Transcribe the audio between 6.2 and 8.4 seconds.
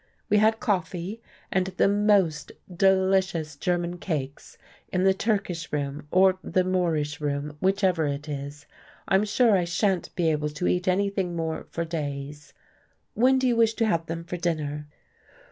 the Moorish room, whichever it